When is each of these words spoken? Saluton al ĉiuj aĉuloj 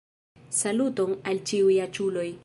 Saluton 0.59 1.13
al 1.33 1.41
ĉiuj 1.51 1.77
aĉuloj 1.87 2.29